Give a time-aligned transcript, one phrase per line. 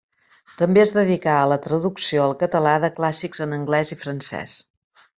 [0.61, 4.61] També es dedicà a la traducció al català de clàssics en anglès i francès.